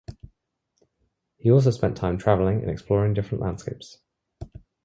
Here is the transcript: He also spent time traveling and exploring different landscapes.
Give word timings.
He 1.37 1.51
also 1.51 1.69
spent 1.69 1.95
time 1.95 2.17
traveling 2.17 2.59
and 2.61 2.71
exploring 2.71 3.13
different 3.13 3.43
landscapes. 3.43 3.99